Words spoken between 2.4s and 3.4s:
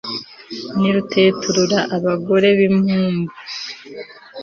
bimpumbu